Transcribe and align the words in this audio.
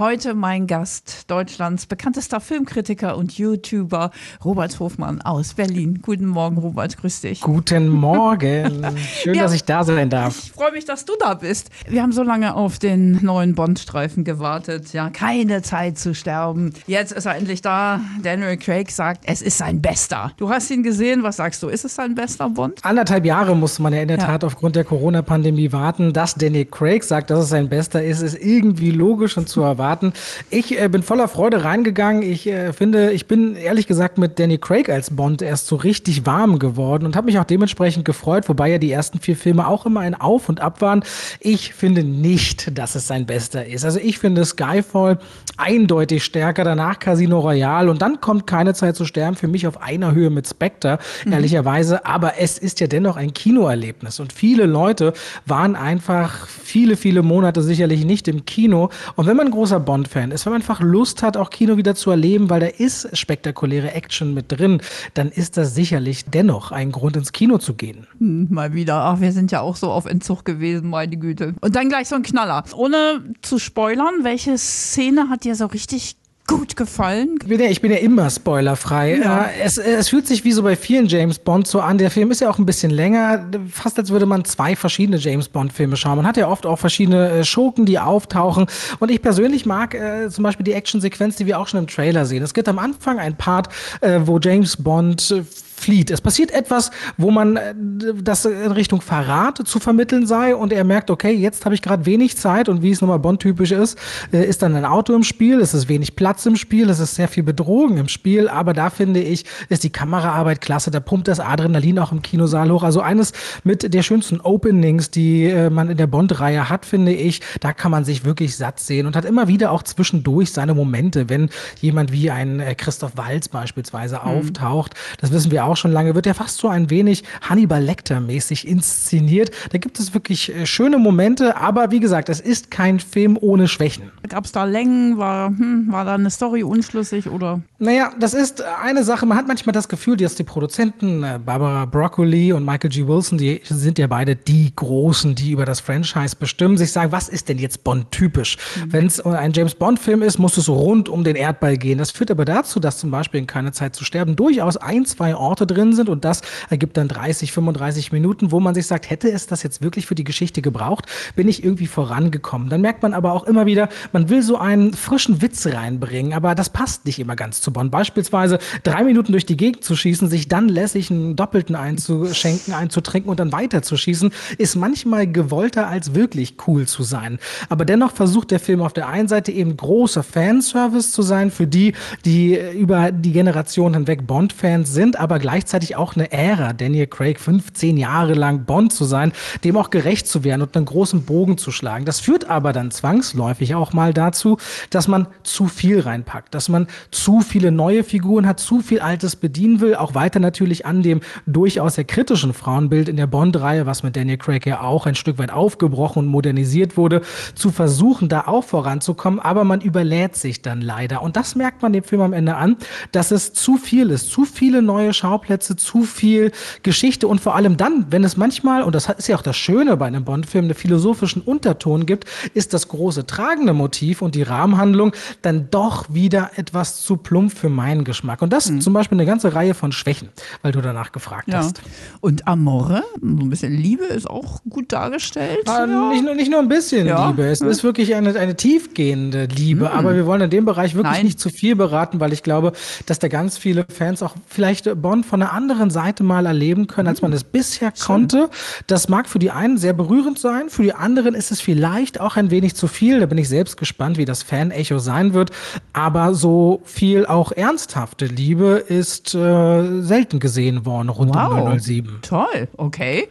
Heute 0.00 0.32
mein 0.32 0.66
Gast, 0.66 1.30
Deutschlands 1.30 1.84
bekanntester 1.84 2.40
Filmkritiker 2.40 3.18
und 3.18 3.36
YouTuber, 3.36 4.12
Robert 4.42 4.80
Hofmann 4.80 5.20
aus 5.20 5.52
Berlin. 5.52 6.00
Guten 6.00 6.24
Morgen, 6.24 6.56
Robert, 6.56 6.96
grüß 6.96 7.20
dich. 7.20 7.42
Guten 7.42 7.90
Morgen. 7.90 8.82
Schön, 8.96 9.34
ja, 9.34 9.42
dass 9.42 9.52
ich 9.52 9.64
da 9.64 9.84
sein 9.84 10.08
darf. 10.08 10.38
Ich 10.38 10.52
freue 10.52 10.72
mich, 10.72 10.86
dass 10.86 11.04
du 11.04 11.12
da 11.20 11.34
bist. 11.34 11.68
Wir 11.86 12.00
haben 12.00 12.12
so 12.12 12.22
lange 12.22 12.54
auf 12.54 12.78
den 12.78 13.22
neuen 13.22 13.54
Bond-Streifen 13.54 14.24
gewartet. 14.24 14.94
Ja, 14.94 15.10
keine 15.10 15.60
Zeit 15.60 15.98
zu 15.98 16.14
sterben. 16.14 16.72
Jetzt 16.86 17.12
ist 17.12 17.26
er 17.26 17.36
endlich 17.36 17.60
da. 17.60 18.00
Daniel 18.22 18.56
Craig 18.56 18.90
sagt, 18.90 19.24
es 19.26 19.42
ist 19.42 19.58
sein 19.58 19.82
bester. 19.82 20.32
Du 20.38 20.48
hast 20.48 20.70
ihn 20.70 20.82
gesehen. 20.82 21.22
Was 21.24 21.36
sagst 21.36 21.62
du? 21.62 21.68
Ist 21.68 21.84
es 21.84 21.94
sein 21.94 22.14
bester 22.14 22.48
Bond? 22.48 22.82
Anderthalb 22.86 23.26
Jahre 23.26 23.54
musste 23.54 23.82
man 23.82 23.92
ja 23.92 24.00
in 24.00 24.08
der 24.08 24.16
ja. 24.16 24.24
Tat 24.24 24.44
aufgrund 24.44 24.76
der 24.76 24.84
Corona-Pandemie 24.84 25.72
warten. 25.72 26.14
Dass 26.14 26.36
Daniel 26.36 26.64
Craig 26.64 27.04
sagt, 27.04 27.28
dass 27.28 27.40
es 27.40 27.50
sein 27.50 27.68
bester 27.68 28.02
ist, 28.02 28.22
ist 28.22 28.38
irgendwie 28.42 28.92
logisch 28.92 29.36
und 29.36 29.46
zu 29.46 29.60
erwarten 29.60 29.89
erwarten. 29.90 30.12
Ich 30.50 30.80
äh, 30.80 30.88
bin 30.88 31.02
voller 31.02 31.28
Freude 31.28 31.64
reingegangen. 31.64 32.22
Ich 32.22 32.46
äh, 32.46 32.72
finde, 32.72 33.10
ich 33.12 33.26
bin 33.26 33.56
ehrlich 33.56 33.86
gesagt 33.86 34.18
mit 34.18 34.38
Danny 34.38 34.58
Craig 34.58 34.88
als 34.88 35.10
Bond 35.10 35.42
erst 35.42 35.66
so 35.66 35.76
richtig 35.76 36.26
warm 36.26 36.58
geworden 36.58 37.06
und 37.06 37.16
habe 37.16 37.26
mich 37.26 37.38
auch 37.38 37.44
dementsprechend 37.44 38.04
gefreut, 38.04 38.48
wobei 38.48 38.70
ja 38.70 38.78
die 38.78 38.92
ersten 38.92 39.18
vier 39.18 39.36
Filme 39.36 39.66
auch 39.66 39.86
immer 39.86 40.00
ein 40.00 40.14
Auf 40.14 40.48
und 40.48 40.60
Ab 40.60 40.80
waren. 40.80 41.02
Ich 41.40 41.74
finde 41.74 42.04
nicht, 42.04 42.78
dass 42.78 42.94
es 42.94 43.06
sein 43.06 43.26
bester 43.26 43.66
ist. 43.66 43.84
Also 43.84 43.98
ich 43.98 44.18
finde 44.18 44.44
Skyfall 44.44 45.18
eindeutig 45.56 46.24
stärker, 46.24 46.64
danach 46.64 46.98
Casino 46.98 47.40
Royale 47.40 47.90
und 47.90 48.00
dann 48.00 48.20
kommt 48.20 48.46
keine 48.46 48.74
Zeit 48.74 48.96
zu 48.96 49.04
sterben 49.04 49.36
für 49.36 49.48
mich 49.48 49.66
auf 49.66 49.82
einer 49.82 50.12
Höhe 50.12 50.30
mit 50.30 50.46
Spectre, 50.48 50.98
mhm. 51.24 51.32
ehrlicherweise. 51.32 52.06
Aber 52.06 52.34
es 52.38 52.58
ist 52.58 52.80
ja 52.80 52.86
dennoch 52.86 53.16
ein 53.16 53.34
Kinoerlebnis 53.34 54.20
und 54.20 54.32
viele 54.32 54.66
Leute 54.66 55.12
waren 55.46 55.76
einfach 55.76 56.46
viele, 56.46 56.96
viele 56.96 57.22
Monate 57.22 57.62
sicherlich 57.62 58.04
nicht 58.04 58.28
im 58.28 58.44
Kino. 58.44 58.90
Und 59.16 59.26
wenn 59.26 59.36
man 59.36 59.48
ein 59.48 59.50
großer 59.70 59.80
Bond-Fan 59.80 60.32
ist, 60.32 60.46
wenn 60.46 60.52
man 60.52 60.62
einfach 60.62 60.80
Lust 60.80 61.22
hat, 61.22 61.36
auch 61.36 61.50
Kino 61.50 61.76
wieder 61.76 61.94
zu 61.94 62.10
erleben, 62.10 62.50
weil 62.50 62.58
da 62.58 62.66
ist 62.66 63.16
spektakuläre 63.16 63.92
Action 63.92 64.34
mit 64.34 64.46
drin, 64.50 64.82
dann 65.14 65.28
ist 65.28 65.56
das 65.56 65.76
sicherlich 65.76 66.24
dennoch 66.24 66.72
ein 66.72 66.90
Grund, 66.90 67.16
ins 67.16 67.30
Kino 67.30 67.58
zu 67.58 67.74
gehen. 67.74 68.08
Hm, 68.18 68.48
mal 68.50 68.74
wieder. 68.74 68.96
Ach, 69.04 69.20
wir 69.20 69.30
sind 69.30 69.52
ja 69.52 69.60
auch 69.60 69.76
so 69.76 69.92
auf 69.92 70.06
Entzug 70.06 70.44
gewesen, 70.44 70.90
meine 70.90 71.16
Güte. 71.16 71.54
Und 71.60 71.76
dann 71.76 71.88
gleich 71.88 72.08
so 72.08 72.16
ein 72.16 72.24
Knaller. 72.24 72.64
Ohne 72.74 73.22
zu 73.42 73.60
spoilern, 73.60 74.24
welche 74.24 74.58
Szene 74.58 75.28
hat 75.28 75.44
dir 75.44 75.54
so 75.54 75.66
richtig 75.66 76.16
gut 76.50 76.74
gefallen. 76.74 77.38
Ich 77.40 77.48
bin 77.48 77.60
ja, 77.60 77.70
ich 77.70 77.80
bin 77.80 77.92
ja 77.92 77.98
immer 77.98 78.28
spoilerfrei. 78.28 79.18
Ja. 79.22 79.48
Es, 79.62 79.78
es 79.78 80.08
fühlt 80.08 80.26
sich 80.26 80.44
wie 80.44 80.50
so 80.50 80.62
bei 80.62 80.74
vielen 80.74 81.06
James 81.06 81.38
Bond 81.38 81.68
so 81.68 81.80
an. 81.80 81.96
Der 81.96 82.10
Film 82.10 82.30
ist 82.32 82.40
ja 82.40 82.50
auch 82.50 82.58
ein 82.58 82.66
bisschen 82.66 82.90
länger, 82.90 83.48
fast 83.70 83.98
als 83.98 84.10
würde 84.10 84.26
man 84.26 84.44
zwei 84.44 84.74
verschiedene 84.74 85.18
James 85.18 85.48
Bond 85.48 85.72
Filme 85.72 85.96
schauen. 85.96 86.16
Man 86.16 86.26
hat 86.26 86.36
ja 86.36 86.48
oft 86.48 86.66
auch 86.66 86.78
verschiedene 86.78 87.30
äh, 87.30 87.44
Schurken, 87.44 87.86
die 87.86 88.00
auftauchen. 88.00 88.66
Und 88.98 89.10
ich 89.10 89.22
persönlich 89.22 89.64
mag 89.64 89.94
äh, 89.94 90.28
zum 90.28 90.42
Beispiel 90.42 90.64
die 90.64 90.72
Actionsequenz, 90.72 91.36
die 91.36 91.46
wir 91.46 91.60
auch 91.60 91.68
schon 91.68 91.78
im 91.78 91.86
Trailer 91.86 92.26
sehen. 92.26 92.42
Es 92.42 92.52
gibt 92.52 92.68
am 92.68 92.80
Anfang 92.80 93.20
ein 93.20 93.36
Part, 93.36 93.68
äh, 94.00 94.20
wo 94.24 94.40
James 94.40 94.76
Bond 94.76 95.30
äh, 95.30 95.44
flieht. 95.80 96.10
Es 96.10 96.20
passiert 96.20 96.50
etwas, 96.50 96.90
wo 97.16 97.30
man 97.30 97.56
äh, 97.56 97.74
das 98.22 98.44
in 98.44 98.72
Richtung 98.72 99.00
Verrat 99.00 99.66
zu 99.66 99.80
vermitteln 99.80 100.26
sei 100.26 100.54
und 100.54 100.72
er 100.72 100.84
merkt, 100.84 101.10
okay, 101.10 101.32
jetzt 101.32 101.64
habe 101.64 101.74
ich 101.74 101.82
gerade 101.82 102.06
wenig 102.06 102.36
Zeit 102.36 102.68
und 102.68 102.82
wie 102.82 102.90
es 102.90 103.00
nochmal 103.00 103.18
Bond-typisch 103.18 103.72
ist, 103.72 103.98
äh, 104.32 104.44
ist 104.44 104.62
dann 104.62 104.76
ein 104.76 104.84
Auto 104.84 105.14
im 105.14 105.22
Spiel, 105.22 105.60
es 105.60 105.74
ist 105.74 105.88
wenig 105.88 106.16
Platz 106.16 106.46
im 106.46 106.56
Spiel, 106.56 106.90
es 106.90 107.00
ist 107.00 107.14
sehr 107.14 107.28
viel 107.28 107.42
Bedrohung 107.42 107.96
im 107.96 108.08
Spiel, 108.08 108.48
aber 108.48 108.72
da 108.72 108.90
finde 108.90 109.20
ich, 109.20 109.44
ist 109.68 109.84
die 109.84 109.90
Kameraarbeit 109.90 110.60
klasse, 110.60 110.90
da 110.90 111.00
pumpt 111.00 111.28
das 111.28 111.40
Adrenalin 111.40 111.98
auch 111.98 112.12
im 112.12 112.22
Kinosaal 112.22 112.70
hoch. 112.70 112.82
Also 112.82 113.00
eines 113.00 113.32
mit 113.64 113.92
der 113.92 114.02
schönsten 114.02 114.40
Openings, 114.40 115.10
die 115.10 115.46
äh, 115.46 115.70
man 115.70 115.90
in 115.90 115.96
der 115.96 116.06
Bond-Reihe 116.06 116.68
hat, 116.68 116.84
finde 116.84 117.12
ich, 117.12 117.40
da 117.60 117.72
kann 117.72 117.90
man 117.90 118.04
sich 118.04 118.24
wirklich 118.24 118.56
satt 118.56 118.80
sehen 118.80 119.06
und 119.06 119.16
hat 119.16 119.24
immer 119.24 119.48
wieder 119.48 119.72
auch 119.72 119.82
zwischendurch 119.82 120.52
seine 120.52 120.74
Momente, 120.74 121.28
wenn 121.28 121.48
jemand 121.80 122.12
wie 122.12 122.30
ein 122.30 122.62
Christoph 122.76 123.16
Walz 123.16 123.48
beispielsweise 123.48 124.16
mhm. 124.16 124.30
auftaucht. 124.30 124.94
Das 125.20 125.32
wissen 125.32 125.50
wir 125.50 125.64
auch 125.64 125.69
auch 125.70 125.76
schon 125.76 125.92
lange, 125.92 126.14
wird 126.14 126.26
ja 126.26 126.34
fast 126.34 126.58
so 126.58 126.68
ein 126.68 126.90
wenig 126.90 127.24
Hannibal 127.40 127.82
Lecter-mäßig 127.82 128.66
inszeniert. 128.66 129.50
Da 129.70 129.78
gibt 129.78 129.98
es 129.98 130.14
wirklich 130.14 130.54
äh, 130.54 130.66
schöne 130.66 130.98
Momente, 130.98 131.56
aber 131.56 131.90
wie 131.90 132.00
gesagt, 132.00 132.28
es 132.28 132.40
ist 132.40 132.70
kein 132.70 133.00
Film 133.00 133.38
ohne 133.40 133.68
Schwächen. 133.68 134.10
Gab 134.28 134.44
es 134.44 134.52
da 134.52 134.64
Längen? 134.64 135.18
War, 135.18 135.48
hm, 135.48 135.86
war 135.90 136.04
da 136.04 136.14
eine 136.14 136.30
Story 136.30 136.62
unschlüssig 136.62 137.28
oder? 137.28 137.60
Naja, 137.78 138.12
das 138.18 138.34
ist 138.34 138.62
eine 138.62 139.04
Sache. 139.04 139.26
Man 139.26 139.38
hat 139.38 139.48
manchmal 139.48 139.72
das 139.72 139.88
Gefühl, 139.88 140.16
dass 140.16 140.34
die 140.34 140.44
Produzenten, 140.44 141.22
äh, 141.22 141.38
Barbara 141.44 141.86
Broccoli 141.86 142.52
und 142.52 142.64
Michael 142.64 142.90
G. 142.90 143.06
Wilson, 143.06 143.38
die 143.38 143.60
sind 143.64 143.98
ja 143.98 144.06
beide 144.06 144.36
die 144.36 144.72
Großen, 144.74 145.34
die 145.34 145.52
über 145.52 145.64
das 145.64 145.80
Franchise 145.80 146.36
bestimmen, 146.36 146.76
sich 146.76 146.92
sagen, 146.92 147.12
was 147.12 147.28
ist 147.28 147.48
denn 147.48 147.58
jetzt 147.58 147.84
Bond-typisch? 147.84 148.56
Mhm. 148.76 148.92
Wenn 148.92 149.06
es 149.06 149.20
ein 149.20 149.52
James 149.52 149.74
Bond-Film 149.74 150.22
ist, 150.22 150.38
muss 150.38 150.56
es 150.56 150.68
rund 150.68 151.08
um 151.08 151.24
den 151.24 151.36
Erdball 151.36 151.76
gehen. 151.76 151.98
Das 151.98 152.10
führt 152.10 152.30
aber 152.30 152.44
dazu, 152.44 152.80
dass 152.80 152.98
zum 152.98 153.10
Beispiel 153.10 153.40
in 153.40 153.46
Keine 153.46 153.72
Zeit 153.72 153.96
zu 153.96 154.04
sterben 154.04 154.36
durchaus 154.36 154.76
ein, 154.76 155.04
zwei 155.06 155.34
Orte 155.34 155.59
Orte 155.60 155.66
drin 155.66 155.92
sind 155.92 156.08
und 156.08 156.24
das 156.24 156.40
ergibt 156.70 156.96
dann 156.96 157.08
30, 157.08 157.52
35 157.52 158.12
Minuten, 158.12 158.50
wo 158.50 158.60
man 158.60 158.74
sich 158.74 158.86
sagt, 158.86 159.10
hätte 159.10 159.30
es 159.30 159.46
das 159.46 159.62
jetzt 159.62 159.82
wirklich 159.82 160.06
für 160.06 160.14
die 160.14 160.24
Geschichte 160.24 160.62
gebraucht, 160.62 161.06
bin 161.36 161.48
ich 161.48 161.62
irgendwie 161.62 161.86
vorangekommen. 161.86 162.70
Dann 162.70 162.80
merkt 162.80 163.02
man 163.02 163.12
aber 163.12 163.32
auch 163.32 163.44
immer 163.44 163.66
wieder, 163.66 163.88
man 164.12 164.28
will 164.28 164.42
so 164.42 164.56
einen 164.56 164.94
frischen 164.94 165.42
Witz 165.42 165.66
reinbringen, 165.66 166.32
aber 166.32 166.54
das 166.54 166.70
passt 166.70 167.04
nicht 167.04 167.18
immer 167.18 167.36
ganz 167.36 167.60
zu 167.60 167.72
Bonn. 167.72 167.90
Beispielsweise 167.90 168.58
drei 168.82 169.04
Minuten 169.04 169.32
durch 169.32 169.46
die 169.46 169.56
Gegend 169.56 169.84
zu 169.84 169.96
schießen, 169.96 170.28
sich 170.28 170.48
dann 170.48 170.68
lässig 170.68 171.10
einen 171.10 171.36
Doppelten 171.36 171.76
einzuschenken, 171.76 172.72
einzutrinken 172.72 173.30
und 173.30 173.38
dann 173.38 173.52
weiterzuschießen, 173.52 174.32
ist 174.56 174.76
manchmal 174.76 175.30
gewollter 175.30 175.88
als 175.88 176.14
wirklich 176.14 176.56
cool 176.66 176.86
zu 176.86 177.02
sein. 177.02 177.38
Aber 177.68 177.84
dennoch 177.84 178.12
versucht 178.12 178.50
der 178.50 178.60
Film 178.60 178.80
auf 178.80 178.92
der 178.92 179.08
einen 179.08 179.28
Seite 179.28 179.52
eben 179.52 179.76
großer 179.76 180.22
Fanservice 180.22 181.12
zu 181.12 181.22
sein 181.22 181.50
für 181.50 181.66
die, 181.66 181.92
die 182.24 182.58
über 182.58 183.12
die 183.12 183.32
Generation 183.32 183.94
hinweg 183.94 184.26
Bond-Fans 184.26 184.92
sind, 184.92 185.18
aber 185.18 185.38
gleichzeitig 185.38 185.49
gleichzeitig 185.50 185.96
auch 185.96 186.14
eine 186.14 186.30
Ära, 186.30 186.72
Daniel 186.72 187.08
Craig 187.08 187.40
15 187.40 187.96
Jahre 187.96 188.34
lang 188.34 188.66
Bond 188.66 188.92
zu 188.92 189.04
sein, 189.04 189.32
dem 189.64 189.76
auch 189.76 189.90
gerecht 189.90 190.28
zu 190.28 190.44
werden 190.44 190.62
und 190.62 190.76
einen 190.76 190.86
großen 190.86 191.24
Bogen 191.24 191.58
zu 191.58 191.72
schlagen. 191.72 192.04
Das 192.04 192.20
führt 192.20 192.48
aber 192.48 192.72
dann 192.72 192.92
zwangsläufig 192.92 193.74
auch 193.74 193.92
mal 193.92 194.14
dazu, 194.14 194.58
dass 194.90 195.08
man 195.08 195.26
zu 195.42 195.66
viel 195.66 195.98
reinpackt, 195.98 196.54
dass 196.54 196.68
man 196.68 196.86
zu 197.10 197.40
viele 197.40 197.72
neue 197.72 198.04
Figuren 198.04 198.46
hat, 198.46 198.60
zu 198.60 198.78
viel 198.78 199.00
Altes 199.00 199.34
bedienen 199.34 199.80
will, 199.80 199.96
auch 199.96 200.14
weiter 200.14 200.38
natürlich 200.38 200.86
an 200.86 201.02
dem 201.02 201.20
durchaus 201.46 201.96
sehr 201.96 202.04
kritischen 202.04 202.54
Frauenbild 202.54 203.08
in 203.08 203.16
der 203.16 203.26
Bond-Reihe, 203.26 203.86
was 203.86 204.04
mit 204.04 204.14
Daniel 204.14 204.38
Craig 204.38 204.64
ja 204.66 204.82
auch 204.82 205.06
ein 205.06 205.16
Stück 205.16 205.38
weit 205.38 205.50
aufgebrochen 205.50 206.20
und 206.20 206.28
modernisiert 206.28 206.96
wurde, 206.96 207.22
zu 207.56 207.72
versuchen, 207.72 208.28
da 208.28 208.42
auch 208.46 208.62
voranzukommen, 208.62 209.40
aber 209.40 209.64
man 209.64 209.80
überlädt 209.80 210.36
sich 210.36 210.62
dann 210.62 210.80
leider. 210.80 211.22
Und 211.22 211.34
das 211.34 211.56
merkt 211.56 211.82
man 211.82 211.92
dem 211.92 212.04
Film 212.04 212.20
am 212.20 212.34
Ende 212.34 212.54
an, 212.54 212.76
dass 213.10 213.32
es 213.32 213.52
zu 213.52 213.78
viel 213.78 214.10
ist, 214.10 214.30
zu 214.30 214.44
viele 214.44 214.80
neue 214.80 215.12
Schauplätze 215.12 215.39
Schauplätze, 215.40 215.76
zu 215.76 216.02
viel 216.02 216.52
Geschichte 216.82 217.26
und 217.26 217.40
vor 217.40 217.54
allem 217.54 217.76
dann, 217.76 218.06
wenn 218.10 218.24
es 218.24 218.36
manchmal, 218.36 218.82
und 218.82 218.94
das 218.94 219.08
ist 219.08 219.28
ja 219.28 219.36
auch 219.36 219.42
das 219.42 219.56
Schöne 219.56 219.96
bei 219.96 220.06
einem 220.06 220.24
Bond-Film, 220.24 220.66
einen 220.66 220.74
philosophischen 220.74 221.42
Unterton 221.42 222.06
gibt, 222.06 222.24
ist 222.54 222.74
das 222.74 222.88
große 222.88 223.26
tragende 223.26 223.72
Motiv 223.72 224.22
und 224.22 224.34
die 224.34 224.42
Rahmenhandlung 224.42 225.12
dann 225.42 225.68
doch 225.70 226.12
wieder 226.12 226.50
etwas 226.56 227.02
zu 227.02 227.16
plump 227.16 227.56
für 227.56 227.68
meinen 227.68 228.04
Geschmack. 228.04 228.42
Und 228.42 228.52
das 228.52 228.70
mhm. 228.70 228.80
zum 228.80 228.92
Beispiel 228.92 229.16
eine 229.16 229.26
ganze 229.26 229.54
Reihe 229.54 229.74
von 229.74 229.92
Schwächen, 229.92 230.28
weil 230.62 230.72
du 230.72 230.80
danach 230.80 231.12
gefragt 231.12 231.48
ja. 231.48 231.58
hast. 231.58 231.80
Und 232.20 232.46
Amore, 232.46 233.02
so 233.14 233.26
ein 233.26 233.50
bisschen 233.50 233.72
Liebe 233.76 234.04
ist 234.04 234.28
auch 234.28 234.60
gut 234.68 234.92
dargestellt. 234.92 235.66
Ah, 235.66 235.86
ja. 235.86 236.10
nicht, 236.10 236.24
nur, 236.24 236.34
nicht 236.34 236.50
nur 236.50 236.60
ein 236.60 236.68
bisschen 236.68 237.06
ja. 237.06 237.28
Liebe, 237.28 237.46
es 237.46 237.60
ist 237.60 237.82
wirklich 237.82 238.14
eine, 238.14 238.38
eine 238.38 238.56
tiefgehende 238.56 239.46
Liebe, 239.46 239.86
mhm. 239.86 239.98
aber 239.98 240.14
wir 240.14 240.26
wollen 240.26 240.42
in 240.42 240.50
dem 240.50 240.64
Bereich 240.64 240.94
wirklich 240.94 241.14
Nein. 241.14 241.24
nicht 241.24 241.40
zu 241.40 241.48
viel 241.48 241.76
beraten, 241.76 242.20
weil 242.20 242.32
ich 242.32 242.42
glaube, 242.42 242.72
dass 243.06 243.18
da 243.18 243.28
ganz 243.28 243.56
viele 243.56 243.86
Fans 243.88 244.22
auch 244.22 244.34
vielleicht 244.46 244.90
Bond 245.00 245.19
von 245.24 245.42
einer 245.42 245.52
anderen 245.52 245.90
Seite 245.90 246.22
mal 246.22 246.46
erleben 246.46 246.86
können, 246.86 247.08
als 247.08 247.22
man 247.22 247.32
es 247.32 247.44
bisher 247.44 247.92
Schön. 247.94 248.06
konnte. 248.06 248.50
Das 248.86 249.08
mag 249.08 249.28
für 249.28 249.38
die 249.38 249.50
einen 249.50 249.78
sehr 249.78 249.92
berührend 249.92 250.38
sein, 250.38 250.70
für 250.70 250.82
die 250.82 250.94
anderen 250.94 251.34
ist 251.34 251.50
es 251.50 251.60
vielleicht 251.60 252.20
auch 252.20 252.36
ein 252.36 252.50
wenig 252.50 252.74
zu 252.74 252.86
viel. 252.86 253.20
Da 253.20 253.26
bin 253.26 253.38
ich 253.38 253.48
selbst 253.48 253.76
gespannt, 253.76 254.18
wie 254.18 254.24
das 254.24 254.42
Fan-Echo 254.42 254.98
sein 254.98 255.34
wird. 255.34 255.50
Aber 255.92 256.34
so 256.34 256.82
viel 256.84 257.26
auch 257.26 257.52
ernsthafte 257.52 258.26
Liebe 258.26 258.84
ist 258.88 259.34
äh, 259.34 260.02
selten 260.02 260.40
gesehen 260.40 260.86
worden 260.86 261.08
rund 261.08 261.34
wow. 261.34 261.72
um 261.72 261.78
007. 261.78 262.18
Toll, 262.22 262.68
okay. 262.76 263.28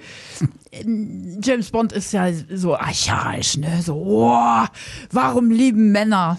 James 1.41 1.71
Bond 1.71 1.93
ist 1.93 2.11
ja 2.13 2.27
so 2.53 2.75
archaisch, 2.75 3.57
ne? 3.57 3.81
So, 3.81 3.95
oh, 3.95 4.65
warum 5.11 5.49
lieben 5.49 5.91
Männer 5.91 6.37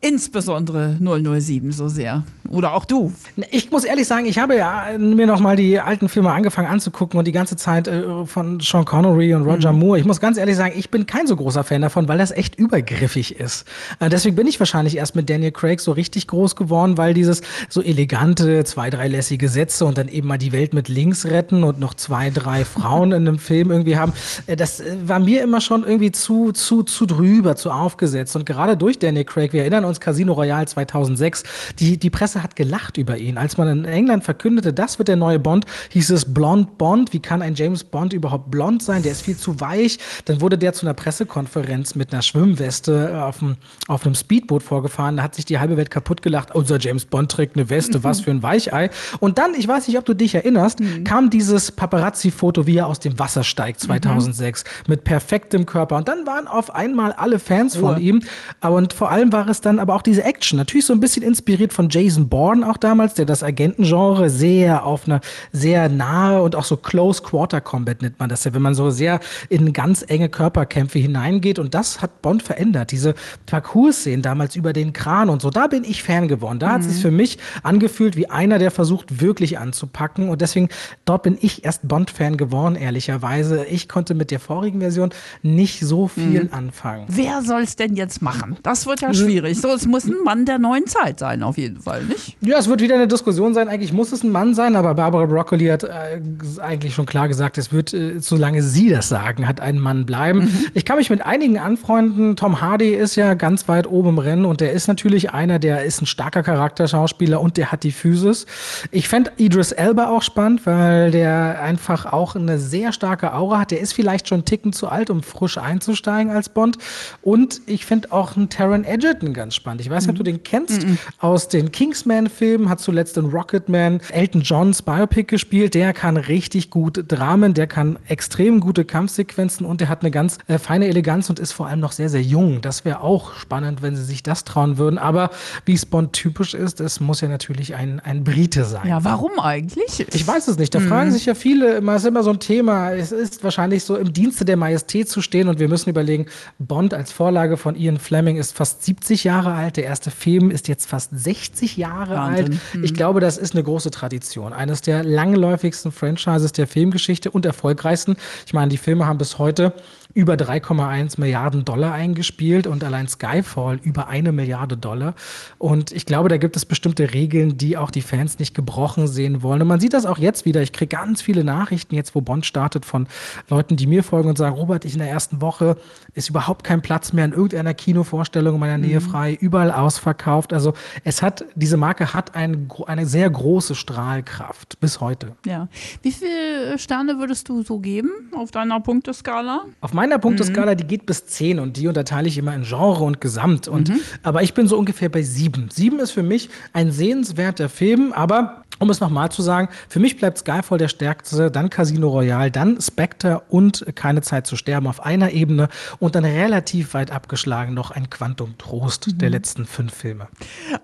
Insbesondere 0.00 0.96
007 1.00 1.72
so 1.72 1.88
sehr. 1.88 2.24
Oder 2.50 2.72
auch 2.74 2.84
du. 2.84 3.12
Ich 3.50 3.70
muss 3.70 3.84
ehrlich 3.84 4.06
sagen, 4.06 4.24
ich 4.24 4.38
habe 4.38 4.56
ja 4.56 4.86
mir 4.98 5.26
noch 5.26 5.40
mal 5.40 5.56
die 5.56 5.80
alten 5.80 6.08
Filme 6.08 6.32
angefangen 6.32 6.68
anzugucken 6.68 7.18
und 7.18 7.26
die 7.26 7.32
ganze 7.32 7.56
Zeit 7.56 7.88
äh, 7.88 8.24
von 8.24 8.60
Sean 8.60 8.84
Connery 8.84 9.34
und 9.34 9.42
Roger 9.42 9.72
mhm. 9.72 9.80
Moore. 9.80 9.98
Ich 9.98 10.06
muss 10.06 10.20
ganz 10.20 10.38
ehrlich 10.38 10.56
sagen, 10.56 10.72
ich 10.76 10.90
bin 10.90 11.04
kein 11.06 11.26
so 11.26 11.36
großer 11.36 11.62
Fan 11.64 11.82
davon, 11.82 12.08
weil 12.08 12.18
das 12.18 12.30
echt 12.30 12.58
übergriffig 12.58 13.38
ist. 13.38 13.66
Äh, 14.00 14.08
deswegen 14.08 14.36
bin 14.36 14.46
ich 14.46 14.58
wahrscheinlich 14.58 14.96
erst 14.96 15.14
mit 15.14 15.28
Daniel 15.28 15.52
Craig 15.52 15.80
so 15.80 15.92
richtig 15.92 16.26
groß 16.26 16.56
geworden, 16.56 16.96
weil 16.96 17.12
dieses 17.12 17.42
so 17.68 17.82
elegante, 17.82 18.64
zwei, 18.64 18.88
drei 18.88 19.08
lässige 19.08 19.48
Sätze 19.48 19.84
und 19.84 19.98
dann 19.98 20.08
eben 20.08 20.26
mal 20.26 20.38
die 20.38 20.52
Welt 20.52 20.72
mit 20.72 20.88
links 20.88 21.26
retten 21.26 21.64
und 21.64 21.78
noch 21.78 21.94
zwei, 21.94 22.30
drei 22.30 22.64
Frauen 22.64 23.12
in 23.12 23.28
einem 23.28 23.38
Film 23.38 23.70
irgendwie 23.70 23.96
haben, 23.98 24.12
äh, 24.46 24.56
das 24.56 24.80
äh, 24.80 24.96
war 25.04 25.18
mir 25.18 25.42
immer 25.42 25.60
schon 25.60 25.84
irgendwie 25.84 26.12
zu, 26.12 26.52
zu, 26.52 26.82
zu 26.82 27.04
drüber, 27.04 27.56
zu 27.56 27.70
aufgesetzt. 27.70 28.36
Und 28.36 28.46
gerade 28.46 28.76
durch 28.76 28.98
Daniel 28.98 29.24
Craig, 29.24 29.52
wir 29.58 29.64
erinnern 29.64 29.86
uns 29.86 29.98
Casino 29.98 30.34
Royale 30.34 30.66
2006, 30.66 31.42
die, 31.80 31.98
die 31.98 32.10
Presse 32.10 32.44
hat 32.44 32.54
gelacht 32.54 32.96
über 32.96 33.18
ihn. 33.18 33.36
Als 33.36 33.56
man 33.56 33.66
in 33.66 33.84
England 33.86 34.22
verkündete, 34.22 34.72
das 34.72 35.00
wird 35.00 35.08
der 35.08 35.16
neue 35.16 35.40
Bond, 35.40 35.66
hieß 35.90 36.10
es 36.10 36.32
Blond 36.32 36.78
Bond. 36.78 37.12
Wie 37.12 37.18
kann 37.18 37.42
ein 37.42 37.56
James 37.56 37.82
Bond 37.82 38.12
überhaupt 38.12 38.52
blond 38.52 38.84
sein? 38.84 39.02
Der 39.02 39.10
ist 39.10 39.22
viel 39.22 39.36
zu 39.36 39.58
weich. 39.58 39.98
Dann 40.26 40.40
wurde 40.40 40.58
der 40.58 40.74
zu 40.74 40.86
einer 40.86 40.94
Pressekonferenz 40.94 41.96
mit 41.96 42.12
einer 42.12 42.22
Schwimmweste 42.22 43.10
äh, 43.12 43.16
auf, 43.16 43.40
dem, 43.40 43.56
auf 43.88 44.06
einem 44.06 44.14
Speedboot 44.14 44.62
vorgefahren. 44.62 45.16
Da 45.16 45.24
hat 45.24 45.34
sich 45.34 45.44
die 45.44 45.58
halbe 45.58 45.76
Welt 45.76 45.90
kaputt 45.90 46.22
gelacht. 46.22 46.54
Unser 46.54 46.78
James 46.78 47.04
Bond 47.04 47.32
trägt 47.32 47.56
eine 47.56 47.68
Weste, 47.68 48.04
was 48.04 48.20
für 48.20 48.30
ein 48.30 48.44
Weichei. 48.44 48.90
Und 49.18 49.38
dann, 49.38 49.54
ich 49.54 49.66
weiß 49.66 49.88
nicht, 49.88 49.98
ob 49.98 50.04
du 50.04 50.14
dich 50.14 50.36
erinnerst, 50.36 50.78
mhm. 50.78 51.02
kam 51.02 51.30
dieses 51.30 51.72
Paparazzi-Foto, 51.72 52.68
wie 52.68 52.76
er 52.76 52.86
aus 52.86 53.00
dem 53.00 53.18
Wasser 53.18 53.42
steigt 53.42 53.80
2006 53.80 54.62
mhm. 54.62 54.70
mit 54.86 55.02
perfektem 55.02 55.66
Körper. 55.66 55.96
Und 55.96 56.06
dann 56.06 56.28
waren 56.28 56.46
auf 56.46 56.72
einmal 56.72 57.10
alle 57.10 57.40
Fans 57.40 57.74
Ruhe. 57.74 57.94
von 57.94 58.00
ihm. 58.00 58.22
Und 58.60 58.92
vor 58.92 59.10
allem 59.10 59.32
war 59.32 59.47
es 59.50 59.60
dann 59.60 59.78
aber 59.78 59.94
auch 59.94 60.02
diese 60.02 60.24
Action. 60.24 60.58
Natürlich 60.58 60.86
so 60.86 60.92
ein 60.92 61.00
bisschen 61.00 61.22
inspiriert 61.22 61.72
von 61.72 61.88
Jason 61.88 62.28
Bourne 62.28 62.68
auch 62.68 62.76
damals, 62.76 63.14
der 63.14 63.26
das 63.26 63.42
Agentengenre 63.42 64.30
sehr 64.30 64.84
auf 64.84 65.06
eine 65.06 65.20
sehr 65.52 65.88
nahe 65.88 66.42
und 66.42 66.56
auch 66.56 66.64
so 66.64 66.76
Close 66.76 67.22
Quarter 67.22 67.60
Combat 67.60 68.02
nennt 68.02 68.18
man 68.18 68.28
das 68.28 68.44
ja, 68.44 68.54
wenn 68.54 68.62
man 68.62 68.74
so 68.74 68.90
sehr 68.90 69.20
in 69.48 69.72
ganz 69.72 70.04
enge 70.06 70.28
Körperkämpfe 70.28 70.98
hineingeht. 70.98 71.58
Und 71.58 71.74
das 71.74 72.02
hat 72.02 72.22
Bond 72.22 72.42
verändert. 72.42 72.92
Diese 72.92 73.14
Parcours-Szenen 73.46 74.22
damals 74.22 74.56
über 74.56 74.72
den 74.72 74.92
Kran 74.92 75.28
und 75.28 75.42
so, 75.42 75.50
da 75.50 75.66
bin 75.66 75.84
ich 75.84 76.02
Fan 76.02 76.28
geworden. 76.28 76.58
Da 76.58 76.68
mhm. 76.68 76.72
hat 76.72 76.80
es 76.82 76.92
sich 76.92 77.02
für 77.02 77.10
mich 77.10 77.38
angefühlt 77.62 78.16
wie 78.16 78.30
einer, 78.30 78.58
der 78.58 78.70
versucht, 78.70 79.20
wirklich 79.20 79.58
anzupacken. 79.58 80.28
Und 80.28 80.40
deswegen, 80.40 80.68
dort 81.04 81.22
bin 81.22 81.38
ich 81.40 81.64
erst 81.64 81.86
Bond-Fan 81.86 82.36
geworden, 82.36 82.76
ehrlicherweise. 82.76 83.64
Ich 83.66 83.88
konnte 83.88 84.14
mit 84.14 84.30
der 84.30 84.40
vorigen 84.40 84.80
Version 84.80 85.10
nicht 85.42 85.80
so 85.80 86.08
viel 86.08 86.44
mhm. 86.44 86.52
anfangen. 86.52 87.06
Wer 87.08 87.42
soll 87.42 87.62
es 87.62 87.76
denn 87.76 87.96
jetzt 87.96 88.22
machen? 88.22 88.56
Das 88.62 88.86
wird 88.86 89.00
ja 89.00 89.12
schwierig. 89.12 89.37
So, 89.60 89.68
es 89.68 89.86
muss 89.86 90.04
ein 90.04 90.16
Mann 90.24 90.44
der 90.44 90.58
neuen 90.58 90.86
Zeit 90.86 91.18
sein, 91.18 91.42
auf 91.42 91.58
jeden 91.58 91.80
Fall, 91.80 92.04
nicht? 92.04 92.36
Ja, 92.40 92.58
es 92.58 92.68
wird 92.68 92.80
wieder 92.80 92.94
eine 92.94 93.08
Diskussion 93.08 93.54
sein. 93.54 93.68
Eigentlich 93.68 93.92
muss 93.92 94.12
es 94.12 94.22
ein 94.22 94.30
Mann 94.30 94.54
sein, 94.54 94.76
aber 94.76 94.94
Barbara 94.94 95.26
Broccoli 95.26 95.66
hat 95.66 95.84
äh, 95.84 96.20
eigentlich 96.60 96.94
schon 96.94 97.06
klar 97.06 97.28
gesagt, 97.28 97.58
es 97.58 97.72
wird, 97.72 97.92
äh, 97.94 98.20
solange 98.20 98.62
sie 98.62 98.88
das 98.88 99.08
sagen, 99.08 99.46
hat 99.46 99.60
ein 99.60 99.78
Mann 99.78 100.06
bleiben. 100.06 100.40
Mhm. 100.40 100.66
Ich 100.74 100.84
kann 100.84 100.98
mich 100.98 101.10
mit 101.10 101.24
einigen 101.24 101.58
anfreunden. 101.58 102.36
Tom 102.36 102.60
Hardy 102.60 102.90
ist 102.94 103.16
ja 103.16 103.34
ganz 103.34 103.68
weit 103.68 103.86
oben 103.86 104.10
im 104.10 104.18
Rennen 104.18 104.44
und 104.44 104.60
der 104.60 104.72
ist 104.72 104.88
natürlich 104.88 105.32
einer, 105.32 105.58
der 105.58 105.84
ist 105.84 106.02
ein 106.02 106.06
starker 106.06 106.42
Charakterschauspieler 106.42 107.40
und 107.40 107.56
der 107.56 107.72
hat 107.72 107.82
die 107.84 107.92
Physis. 107.92 108.46
Ich 108.90 109.08
fände 109.08 109.32
Idris 109.36 109.72
Elba 109.72 110.08
auch 110.08 110.22
spannend, 110.22 110.66
weil 110.66 111.10
der 111.10 111.62
einfach 111.62 112.06
auch 112.06 112.36
eine 112.36 112.58
sehr 112.58 112.92
starke 112.92 113.34
Aura 113.34 113.60
hat. 113.60 113.70
Der 113.70 113.80
ist 113.80 113.92
vielleicht 113.92 114.28
schon 114.28 114.38
einen 114.38 114.44
Ticken 114.44 114.72
zu 114.72 114.88
alt, 114.88 115.10
um 115.10 115.22
frisch 115.22 115.58
einzusteigen 115.58 116.32
als 116.32 116.48
Bond. 116.48 116.78
Und 117.22 117.60
ich 117.66 117.84
finde 117.86 118.12
auch 118.12 118.36
einen 118.36 118.48
Taron 118.48 118.84
Egerton 119.28 119.34
ganz 119.34 119.54
spannend. 119.54 119.80
Ich 119.80 119.90
weiß 119.90 120.06
nicht, 120.06 120.14
mhm. 120.14 120.20
ob 120.20 120.24
du 120.24 120.30
den 120.30 120.42
kennst. 120.42 120.86
Mhm. 120.86 120.98
Aus 121.18 121.48
den 121.48 121.72
Kingsman-Filmen 121.72 122.68
hat 122.68 122.80
zuletzt 122.80 123.16
in 123.16 123.26
Rocketman 123.26 124.00
Elton 124.10 124.42
Johns 124.42 124.82
Biopic 124.82 125.24
gespielt. 125.24 125.74
Der 125.74 125.92
kann 125.92 126.16
richtig 126.16 126.70
gut 126.70 127.04
Dramen, 127.08 127.54
der 127.54 127.66
kann 127.66 127.98
extrem 128.08 128.60
gute 128.60 128.84
Kampfsequenzen 128.84 129.66
und 129.66 129.80
der 129.80 129.88
hat 129.88 130.02
eine 130.02 130.10
ganz 130.10 130.38
äh, 130.46 130.58
feine 130.58 130.88
Eleganz 130.88 131.30
und 131.30 131.38
ist 131.38 131.52
vor 131.52 131.66
allem 131.66 131.80
noch 131.80 131.92
sehr, 131.92 132.08
sehr 132.08 132.22
jung. 132.22 132.60
Das 132.60 132.84
wäre 132.84 133.00
auch 133.00 133.34
spannend, 133.34 133.82
wenn 133.82 133.96
sie 133.96 134.04
sich 134.04 134.22
das 134.22 134.44
trauen 134.44 134.78
würden. 134.78 134.98
Aber 134.98 135.30
wie 135.64 135.74
es 135.74 135.86
Bond 135.86 136.12
typisch 136.12 136.54
ist, 136.54 136.80
es 136.80 137.00
muss 137.00 137.20
ja 137.20 137.28
natürlich 137.28 137.74
ein, 137.74 138.00
ein 138.00 138.24
Brite 138.24 138.64
sein. 138.64 138.88
Ja, 138.88 139.04
warum 139.04 139.38
eigentlich? 139.38 140.06
Ich 140.12 140.26
weiß 140.26 140.48
es 140.48 140.58
nicht. 140.58 140.74
Da 140.74 140.80
mhm. 140.80 140.88
fragen 140.88 141.10
sich 141.12 141.26
ja 141.26 141.34
viele, 141.34 141.76
immer 141.76 141.96
ist 141.96 142.06
immer 142.06 142.22
so 142.22 142.30
ein 142.30 142.40
Thema. 142.40 142.92
Es 142.92 143.12
ist 143.12 143.44
wahrscheinlich 143.44 143.84
so 143.84 143.96
im 143.96 144.12
Dienste 144.12 144.44
der 144.44 144.56
Majestät 144.56 145.08
zu 145.08 145.22
stehen 145.22 145.48
und 145.48 145.58
wir 145.58 145.68
müssen 145.68 145.90
überlegen, 145.90 146.26
Bond 146.58 146.94
als 146.94 147.12
Vorlage 147.12 147.56
von 147.56 147.76
Ian 147.76 147.98
Fleming 147.98 148.36
ist 148.36 148.56
fast 148.56 148.84
70 148.84 149.17
Jahre 149.24 149.52
alt. 149.52 149.76
Der 149.76 149.84
erste 149.84 150.10
Film 150.10 150.50
ist 150.50 150.68
jetzt 150.68 150.86
fast 150.86 151.10
60 151.12 151.76
Jahre 151.76 152.14
Wahnsinn. 152.14 152.44
alt. 152.44 152.60
Mhm. 152.74 152.84
Ich 152.84 152.94
glaube, 152.94 153.20
das 153.20 153.38
ist 153.38 153.54
eine 153.54 153.62
große 153.62 153.90
Tradition. 153.90 154.52
Eines 154.52 154.80
der 154.80 155.04
langläufigsten 155.04 155.92
Franchises 155.92 156.52
der 156.52 156.66
Filmgeschichte 156.66 157.30
und 157.30 157.46
erfolgreichsten. 157.46 158.16
Ich 158.46 158.52
meine, 158.52 158.68
die 158.68 158.78
Filme 158.78 159.06
haben 159.06 159.18
bis 159.18 159.38
heute 159.38 159.72
über 160.18 160.34
3,1 160.34 161.20
Milliarden 161.20 161.64
Dollar 161.64 161.92
eingespielt 161.92 162.66
und 162.66 162.82
allein 162.82 163.06
Skyfall 163.06 163.78
über 163.84 164.08
eine 164.08 164.32
Milliarde 164.32 164.76
Dollar. 164.76 165.14
Und 165.58 165.92
ich 165.92 166.06
glaube, 166.06 166.28
da 166.28 166.38
gibt 166.38 166.56
es 166.56 166.66
bestimmte 166.66 167.14
Regeln, 167.14 167.56
die 167.56 167.76
auch 167.76 167.92
die 167.92 168.02
Fans 168.02 168.40
nicht 168.40 168.52
gebrochen 168.52 169.06
sehen 169.06 169.44
wollen. 169.44 169.62
Und 169.62 169.68
man 169.68 169.78
sieht 169.78 169.92
das 169.92 170.06
auch 170.06 170.18
jetzt 170.18 170.44
wieder. 170.44 170.60
Ich 170.60 170.72
kriege 170.72 170.88
ganz 170.88 171.22
viele 171.22 171.44
Nachrichten 171.44 171.94
jetzt, 171.94 172.16
wo 172.16 172.20
Bond 172.20 172.46
startet, 172.46 172.84
von 172.84 173.06
Leuten, 173.48 173.76
die 173.76 173.86
mir 173.86 174.02
folgen 174.02 174.28
und 174.28 174.36
sagen, 174.36 174.56
Robert, 174.56 174.84
ich 174.84 174.94
in 174.94 174.98
der 174.98 175.08
ersten 175.08 175.40
Woche 175.40 175.76
ist 176.14 176.30
überhaupt 176.30 176.64
kein 176.64 176.82
Platz 176.82 177.12
mehr 177.12 177.24
in 177.24 177.30
irgendeiner 177.30 177.74
Kinovorstellung 177.74 178.54
in 178.54 178.60
meiner 178.60 178.78
Nähe 178.78 178.98
mhm. 178.98 179.04
frei, 179.04 179.38
überall 179.40 179.70
ausverkauft. 179.70 180.52
Also 180.52 180.74
es 181.04 181.22
hat, 181.22 181.44
diese 181.54 181.76
Marke 181.76 182.12
hat 182.12 182.34
ein, 182.34 182.68
eine 182.88 183.06
sehr 183.06 183.30
große 183.30 183.76
Strahlkraft 183.76 184.80
bis 184.80 185.00
heute. 185.00 185.36
Ja. 185.46 185.68
Wie 186.02 186.10
viele 186.10 186.76
Sterne 186.76 187.20
würdest 187.20 187.48
du 187.48 187.62
so 187.62 187.78
geben 187.78 188.10
auf 188.34 188.50
deiner 188.50 188.80
Punkteskala? 188.80 189.66
Auf 189.80 189.92
meiner 189.92 190.07
Punkteskala, 190.16 190.72
mhm. 190.72 190.76
die 190.78 190.86
geht 190.86 191.04
bis 191.04 191.26
10 191.26 191.58
und 191.58 191.76
die 191.76 191.86
unterteile 191.86 192.28
ich 192.28 192.38
immer 192.38 192.54
in 192.54 192.62
Genre 192.62 193.04
und 193.04 193.20
Gesamt. 193.20 193.68
Und, 193.68 193.90
mhm. 193.90 194.00
Aber 194.22 194.42
ich 194.42 194.54
bin 194.54 194.66
so 194.66 194.78
ungefähr 194.78 195.10
bei 195.10 195.22
7. 195.22 195.68
7 195.70 195.98
ist 195.98 196.12
für 196.12 196.22
mich 196.22 196.48
ein 196.72 196.90
sehenswerter 196.90 197.68
Film, 197.68 198.14
aber 198.14 198.62
um 198.78 198.90
es 198.90 199.00
nochmal 199.00 199.30
zu 199.30 199.42
sagen, 199.42 199.68
für 199.88 199.98
mich 199.98 200.16
bleibt 200.16 200.38
Skyfall 200.38 200.78
der 200.78 200.88
stärkste, 200.88 201.50
dann 201.50 201.70
Casino 201.70 202.08
Royale, 202.08 202.50
dann 202.50 202.80
Spectre 202.80 203.42
und 203.48 203.84
Keine 203.94 204.22
Zeit 204.22 204.46
zu 204.46 204.56
sterben 204.56 204.86
auf 204.86 205.04
einer 205.04 205.32
Ebene 205.32 205.68
und 205.98 206.14
dann 206.14 206.24
relativ 206.24 206.94
weit 206.94 207.10
abgeschlagen 207.10 207.74
noch 207.74 207.90
ein 207.90 208.08
Quantum 208.08 208.56
Trost 208.58 209.08
mhm. 209.08 209.18
der 209.18 209.30
letzten 209.30 209.66
fünf 209.66 209.92
Filme. 209.92 210.28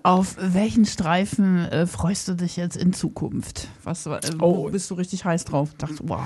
Auf 0.03 0.35
welchen 0.37 0.85
Streifen 0.85 1.65
äh, 1.65 1.87
freust 1.87 2.27
du 2.27 2.33
dich 2.33 2.57
jetzt 2.57 2.75
in 2.75 2.93
Zukunft? 2.93 3.69
Was, 3.83 4.05
äh, 4.05 4.19
oh. 4.39 4.69
bist 4.69 4.91
du 4.91 4.95
richtig 4.95 5.23
heiß 5.23 5.45
drauf? 5.45 5.69
Dachte, 5.77 5.99
wow. 6.03 6.19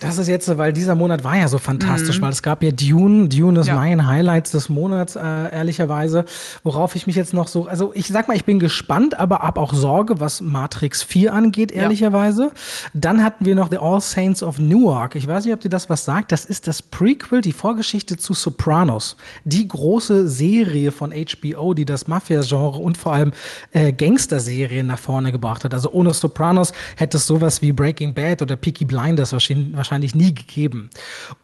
Das 0.00 0.18
ist 0.18 0.28
jetzt, 0.28 0.58
weil 0.58 0.72
dieser 0.72 0.94
Monat 0.94 1.24
war 1.24 1.36
ja 1.36 1.48
so 1.48 1.58
fantastisch, 1.58 2.18
mhm. 2.18 2.24
weil 2.24 2.32
es 2.32 2.42
gab 2.42 2.62
ja 2.62 2.70
Dune. 2.70 3.28
Dune 3.28 3.60
ist 3.60 3.68
ja. 3.68 3.76
mein 3.76 4.06
Highlights 4.06 4.50
des 4.50 4.68
Monats, 4.68 5.16
äh, 5.16 5.20
ehrlicherweise. 5.20 6.26
Worauf 6.64 6.96
ich 6.96 7.06
mich 7.06 7.16
jetzt 7.16 7.32
noch 7.32 7.48
so, 7.48 7.66
also 7.66 7.92
ich 7.94 8.08
sag 8.08 8.28
mal, 8.28 8.36
ich 8.36 8.44
bin 8.44 8.58
gespannt, 8.58 9.18
aber 9.18 9.38
habe 9.38 9.58
auch 9.60 9.72
Sorge, 9.72 10.20
was 10.20 10.42
Matrix 10.42 11.02
4 11.02 11.32
angeht, 11.32 11.72
ehrlicherweise. 11.72 12.44
Ja. 12.44 12.50
Dann 12.92 13.24
hatten 13.24 13.46
wir 13.46 13.54
noch 13.54 13.70
The 13.70 13.78
All 13.78 14.00
Saints 14.00 14.42
of 14.42 14.58
Newark. 14.58 15.14
Ich 15.14 15.26
weiß 15.26 15.44
nicht, 15.44 15.54
ob 15.54 15.60
dir 15.60 15.70
das 15.70 15.88
was 15.88 16.04
sagt. 16.04 16.30
Das 16.30 16.44
ist 16.44 16.66
das 16.66 16.82
Prequel, 16.82 17.40
die 17.40 17.52
Vorgeschichte 17.52 18.18
zu 18.18 18.34
Sopranos. 18.34 19.16
Die 19.44 19.66
große 19.66 20.28
Serie 20.28 20.92
von 20.92 21.12
HBO, 21.12 21.72
die 21.72 21.86
das 21.86 22.06
Mafia-Genre 22.06 22.78
und 22.78 22.98
vor 22.98 23.14
allem 23.14 23.32
äh, 23.72 23.92
Gangster-Serien 23.92 24.86
nach 24.86 24.98
vorne 24.98 25.32
gebracht 25.32 25.64
hat. 25.64 25.72
Also 25.72 25.90
ohne 25.90 26.12
Sopranos 26.12 26.72
hätte 26.96 27.16
es 27.16 27.26
sowas 27.26 27.62
wie 27.62 27.72
Breaking 27.72 28.12
Bad 28.12 28.42
oder 28.42 28.56
Peaky 28.56 28.84
Blinders 28.84 29.32
wahrscheinlich 29.32 29.85
wahrscheinlich 29.86 30.14
nie 30.14 30.34
gegeben. 30.34 30.90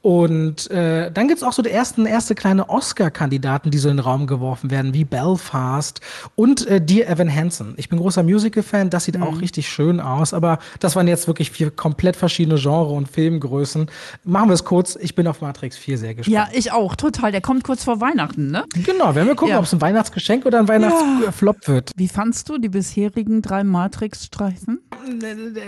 Und 0.02 0.70
äh, 0.70 1.10
dann 1.12 1.28
gibt 1.28 1.38
es 1.38 1.46
auch 1.46 1.52
so 1.52 1.62
die 1.62 1.70
ersten, 1.70 2.06
erste 2.06 2.34
kleine 2.34 2.68
Oscar-Kandidaten, 2.68 3.70
die 3.70 3.78
so 3.78 3.88
in 3.88 3.98
den 3.98 4.04
Raum 4.04 4.26
geworfen 4.26 4.70
werden, 4.70 4.94
wie 4.94 5.04
Belfast 5.04 6.00
und 6.34 6.66
äh, 6.66 6.80
Dear 6.80 7.08
Evan 7.08 7.32
Hansen. 7.32 7.74
Ich 7.76 7.88
bin 7.88 7.98
großer 7.98 8.22
Musical-Fan, 8.22 8.90
das 8.90 9.04
sieht 9.04 9.16
mhm. 9.16 9.22
auch 9.22 9.40
richtig 9.40 9.68
schön 9.68 10.00
aus, 10.00 10.34
aber 10.34 10.58
das 10.80 10.96
waren 10.96 11.06
jetzt 11.06 11.28
wirklich 11.28 11.50
vier 11.52 11.70
komplett 11.70 12.16
verschiedene 12.16 12.58
Genre 12.58 12.92
und 12.92 13.08
Filmgrößen. 13.08 13.86
Machen 14.24 14.48
wir 14.48 14.54
es 14.54 14.64
kurz, 14.64 14.96
ich 15.00 15.14
bin 15.14 15.26
auf 15.26 15.40
Matrix 15.40 15.76
4 15.76 15.98
sehr 15.98 16.14
gespannt. 16.14 16.34
Ja, 16.34 16.48
ich 16.52 16.72
auch, 16.72 16.96
total. 16.96 17.30
Der 17.30 17.40
kommt 17.40 17.62
kurz 17.62 17.84
vor 17.84 18.00
Weihnachten, 18.00 18.50
ne? 18.50 18.64
Genau, 18.74 19.14
werden 19.14 19.28
wir 19.28 19.36
gucken, 19.36 19.52
ja. 19.52 19.58
ob 19.58 19.64
es 19.64 19.72
ein 19.72 19.80
Weihnachtsgeschenk 19.80 20.46
oder 20.46 20.58
ein 20.58 20.68
Weihnachtsflop 20.68 21.58
ja. 21.62 21.74
wird. 21.74 21.92
Wie 21.96 22.08
fandst 22.08 22.48
du 22.48 22.58
die 22.58 22.68
bisherigen 22.68 23.42
drei 23.42 23.62
Matrix-Streifen? 23.62 24.80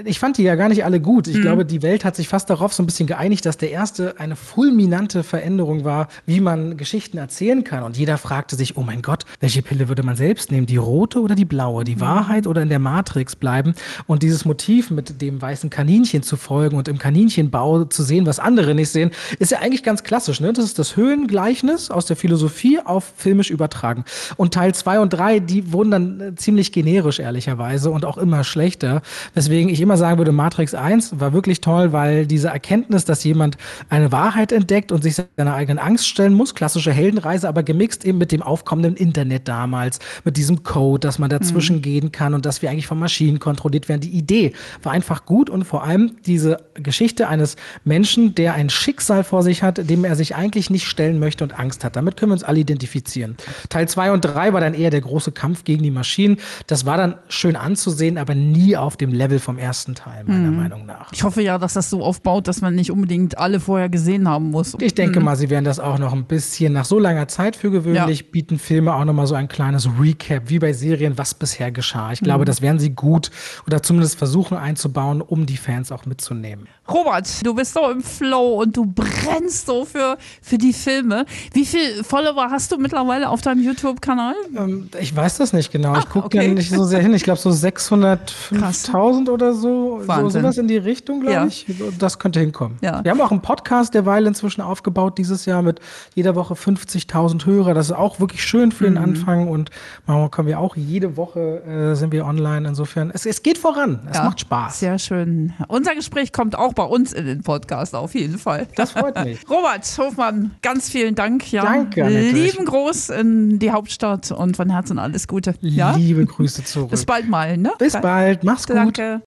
Ich 0.05 0.19
fand 0.19 0.39
die 0.39 0.43
ja 0.43 0.55
gar 0.57 0.69
nicht 0.69 0.85
alle 0.85 1.01
gut. 1.01 1.29
Ich 1.29 1.37
mhm. 1.37 1.43
glaube, 1.43 1.65
die 1.65 1.83
Welt 1.83 2.05
hat 2.05 2.17
sich 2.17 2.29
fast 2.29 2.51
darauf 2.51 2.64
darauf 2.65 2.73
so 2.73 2.83
ein 2.83 2.87
bisschen 2.87 3.07
geeinigt, 3.07 3.45
dass 3.45 3.59
der 3.59 3.71
erste 3.71 4.19
eine 4.19 4.37
fulminante 4.37 5.23
Veränderung 5.23 5.85
war, 5.85 6.09
wie 6.25 6.41
man 6.41 6.79
Geschichten 6.79 7.19
erzählen 7.19 7.63
kann. 7.63 7.83
Und 7.83 7.99
jeder 7.99 8.17
fragte 8.17 8.57
sich, 8.57 8.79
oh 8.79 8.83
mein 8.83 9.03
Gott, 9.03 9.25
welche 9.41 9.61
Pille 9.61 9.89
würde 9.89 10.03
man 10.03 10.17
selbst 10.17 10.51
nehmen? 10.51 10.67
Die 10.67 10.79
rote 10.79 11.21
oder 11.21 11.35
die 11.35 11.45
blaue? 11.45 11.85
Die 11.85 12.01
Wahrheit 12.01 12.47
oder 12.47 12.63
in 12.63 12.71
der 12.71 12.79
Matrix 12.79 13.37
bleiben? 13.37 13.75
Und 14.07 14.23
dieses 14.23 14.47
Motiv 14.47 14.91
mit 14.91 15.21
dem 15.21 15.43
weißen 15.43 15.69
Kaninchen 15.69 16.23
zu 16.23 16.39
folgen 16.39 16.79
und 16.79 16.89
im 16.89 16.97
Kaninchenbau 16.97 17.85
zu 17.85 18.03
sehen, 18.03 18.25
was 18.25 18.39
andere 18.39 18.75
nicht 18.75 18.89
sehen, 18.89 19.11
ist 19.39 19.51
ja 19.51 19.59
eigentlich 19.59 19.83
ganz 19.83 20.03
klassisch. 20.03 20.41
Ne? 20.41 20.55
Das 20.55 20.65
ist 20.65 20.79
das 20.79 20.97
Höhengleichnis 20.97 21.91
aus 21.91 22.07
der 22.07 22.17
Philosophie 22.17 22.81
auf 22.83 23.13
filmisch 23.15 23.51
übertragen. 23.51 24.07
Und 24.39 24.55
Teil 24.55 24.75
zwei 24.75 25.01
und 25.01 25.11
drei, 25.11 25.39
die 25.39 25.71
wurden 25.71 25.91
dann 25.91 26.21
äh, 26.21 26.35
ziemlich 26.35 26.73
generisch, 26.73 27.19
ehrlicherweise, 27.19 27.91
und 27.91 28.07
auch 28.07 28.17
immer 28.17 28.43
schlechter. 28.43 29.03
Weswegen 29.35 29.69
ich 29.69 29.83
immer 29.83 29.99
sagen 29.99 30.17
würde, 30.17 30.33
Matrix 30.33 30.75
1 30.75 31.21
war 31.21 31.35
wirklich 31.35 31.61
toll, 31.61 31.93
weil 31.93 32.27
diese 32.27 32.54
Erkenntnis, 32.55 33.05
dass 33.05 33.23
jemand 33.25 33.59
eine 33.91 34.13
Wahrheit 34.13 34.53
entdeckt 34.53 34.93
und 34.93 35.03
sich 35.03 35.17
seiner 35.37 35.55
eigenen 35.55 35.79
Angst 35.79 36.09
stellen 36.09 36.33
muss, 36.33 36.55
klassische 36.55 36.93
Heldenreise, 36.93 37.49
aber 37.49 37.63
gemixt 37.63 38.05
eben 38.05 38.19
mit 38.19 38.33
dem 38.33 38.43
aufkommenden 38.43 38.97
Internet 38.97 39.49
damals, 39.49 39.99
mit 40.25 40.37
diesem 40.37 40.63
Code, 40.63 41.01
dass 41.01 41.19
man 41.19 41.29
dazwischen 41.29 41.77
mhm. 41.77 41.83
gehen 41.83 42.13
kann 42.13 42.33
und 42.33 42.47
dass 42.47 42.63
wir 42.63 42.71
eigentlich 42.71 42.87
von 42.87 42.99
Maschinen 42.99 43.39
kontrolliert 43.41 43.89
werden. 43.89 44.01
Die 44.01 44.11
Idee 44.11 44.53
war 44.83 44.93
einfach 44.93 45.27
gut 45.27 45.51
und 45.51 45.65
vor 45.65 45.85
allem 45.85 46.13
diese 46.25 46.59
Geschichte 46.75 47.29
eines 47.29 47.57
Menschen, 47.85 48.35
der 48.35 48.55
ein 48.55 48.71
Schicksal 48.71 49.25
vor 49.25 49.43
sich 49.43 49.63
hat, 49.63 49.91
dem 49.91 50.05
er 50.05 50.17
sich 50.17 50.37
eigentlich 50.37 50.71
nicht 50.71 50.87
stellen 50.87 51.19
möchte 51.19 51.45
und 51.45 51.59
Angst 51.59 51.85
hat. 51.85 51.97
Damit 51.97 52.17
können 52.17 52.31
wir 52.31 52.35
uns 52.35 52.45
alle 52.45 52.61
identifizieren. 52.61 53.37
Teil 53.69 53.89
2 53.89 54.13
und 54.13 54.21
3 54.21 54.53
war 54.53 54.61
dann 54.61 54.75
eher 54.75 54.91
der 54.91 55.01
große 55.01 55.33
Kampf 55.33 55.65
gegen 55.65 55.83
die 55.83 55.91
Maschinen. 55.91 56.39
Das 56.69 56.87
war 56.87 56.97
dann 56.97 57.17
schön 57.29 57.57
anzusehen, 57.57 58.17
aber 58.17 58.35
nie 58.35 58.77
auf 58.77 58.97
dem 58.97 59.13
Level 59.13 59.39
vom 59.41 59.59
ersten 59.59 59.95
Teil, 59.95 60.25
meiner 60.25 60.51
mhm. 60.51 60.57
Meinung 60.57 60.87
nach. 60.87 61.13
Ich 61.13 61.25
hoffe 61.25 61.43
ja, 61.43 61.59
dass 61.59 61.75
das 61.75 61.91
so 61.91 62.03
aufbaut, 62.03 62.44
dass 62.49 62.61
man 62.61 62.75
nicht 62.75 62.91
unbedingt 62.91 63.39
alle 63.39 63.61
vorher 63.61 63.89
gesehen 63.89 64.29
haben 64.29 64.51
muss. 64.51 64.77
Ich 64.81 64.95
denke 64.95 65.21
mhm. 65.21 65.27
mal, 65.27 65.37
sie 65.37 65.51
werden 65.51 65.65
das 65.65 65.81
auch 65.81 65.99
noch 65.99 66.13
ein 66.13 66.25
bisschen 66.25 66.73
nach 66.73 66.85
so 66.85 66.99
langer 66.99 67.29
Zeit 67.29 67.57
für 67.57 67.71
gewöhnlich 67.71 68.21
ja. 68.21 68.27
bieten 68.31 68.59
Filme 68.59 68.95
auch 68.95 69.05
noch 69.05 69.13
mal 69.13 69.27
so 69.27 69.35
ein 69.35 69.49
kleines 69.49 69.89
Recap, 70.01 70.49
wie 70.49 70.59
bei 70.59 70.73
Serien, 70.73 71.19
was 71.19 71.35
bisher 71.35 71.71
geschah. 71.71 72.13
Ich 72.13 72.21
glaube, 72.21 72.43
mhm. 72.43 72.47
das 72.47 72.63
werden 72.63 72.79
sie 72.79 72.91
gut 72.91 73.31
oder 73.67 73.83
zumindest 73.83 74.17
versuchen 74.17 74.57
einzubauen, 74.57 75.21
um 75.21 75.47
die 75.47 75.57
Fans 75.57 75.93
auch 75.93 76.07
mitzunehmen. 76.07 76.69
Robert, 76.87 77.47
du 77.47 77.55
bist 77.55 77.73
so 77.73 77.91
im 77.91 78.03
Flow 78.03 78.61
und 78.61 78.77
du 78.77 78.85
brennst 78.85 79.67
so 79.67 79.87
für, 79.87 80.19
für 80.43 80.59
die 80.59 80.75
Filme. 80.75 81.25
Wie 81.53 81.65
viele 81.65 82.05
Follower 82.05 82.51
hast 82.51 82.73
du 82.73 82.77
mittlerweile 82.77 83.31
auf 83.31 83.41
deinem 83.41 83.63
YouTube-Kanal? 83.63 84.35
Ähm, 84.55 84.91
ich 85.01 85.17
weiß 85.17 85.39
das 85.39 85.55
nicht 85.55 85.73
genau. 85.73 85.97
ich 85.97 86.09
gucke 86.11 86.27
okay. 86.27 86.49
nicht 86.49 86.71
so 86.71 86.85
sehr 86.85 87.01
hin. 87.01 87.15
Ich 87.15 87.23
glaube 87.23 87.41
so 87.41 87.49
605.000 87.49 89.31
oder 89.31 89.55
so. 89.55 90.03
Wahnsinn. 90.05 90.31
So 90.31 90.39
sowas 90.41 90.59
in 90.59 90.69
die 90.69 90.77
Richtung, 90.77 91.21
glaube 91.21 91.35
ja. 91.35 91.47
ich. 91.47 91.65
Das 91.99 92.19
könnte 92.19 92.41
hinkommen. 92.41 92.77
Ja. 92.83 93.03
Wir 93.03 93.13
haben 93.13 93.21
auch 93.23 93.31
einen 93.31 93.41
Podcast 93.41 93.95
derweil 93.95 94.27
inzwischen 94.27 94.61
aufgebaut 94.61 95.17
dieses 95.17 95.47
Jahr 95.47 95.63
mit 95.63 95.81
jeder 96.15 96.35
Woche 96.35 96.53
50.000 96.53 97.47
Hörer. 97.47 97.73
Das 97.73 97.87
ist 97.87 97.93
auch 97.93 98.21
wirklich 98.21 98.45
schön 98.45 98.73
für 98.73 98.85
den 98.85 98.95
mhm. 98.95 99.05
Anfang 99.05 99.49
und 99.49 99.71
manchmal 100.07 100.29
kommen 100.29 100.49
wir 100.49 100.61
auch 100.61 100.77
jede 100.77 101.17
Woche 101.17 101.63
äh, 101.65 101.95
sind 101.95 102.13
wir 102.13 102.27
online. 102.27 102.69
Insofern, 102.69 103.11
es, 103.11 103.25
es 103.25 103.43
geht 103.43 103.57
voran. 103.57 104.01
Es 104.11 104.19
ja. 104.19 104.25
macht 104.25 104.41
Spaß. 104.41 104.81
Sehr 104.81 104.99
schön. 104.99 105.55
Unser 105.69 105.95
Gespräch 105.95 106.31
kommt 106.33 106.57
auch 106.57 106.74
bei 106.75 106.85
uns 106.85 107.13
in 107.13 107.27
den 107.27 107.43
Podcast 107.43 107.95
auf 107.95 108.15
jeden 108.15 108.39
Fall. 108.39 108.67
Das 108.77 108.93
freut 108.93 109.23
mich. 109.25 109.39
Robert 109.51 109.85
Hofmann, 109.99 110.53
ganz 110.63 110.91
vielen 110.91 111.15
Dank. 111.15 111.51
Ja. 111.53 111.63
Danke. 111.63 112.07
Lieben 112.09 112.65
Gruß 112.65 113.11
in 113.11 113.59
die 113.59 113.71
Hauptstadt 113.71 114.31
und 114.33 114.57
von 114.57 114.71
Herzen 114.71 114.99
alles 114.99 115.29
Gute. 115.29 115.55
Ja? 115.61 115.97
Liebe 115.97 116.25
Grüße 116.27 116.65
zurück. 116.65 116.91
Bis 116.91 117.05
bald 117.05 117.29
mal. 117.29 117.57
Ne? 117.57 117.73
Bis 117.79 117.95
bald. 117.95 118.45
Mach's 118.45 118.67
gut. 118.67 118.77
Danke. 118.77 119.23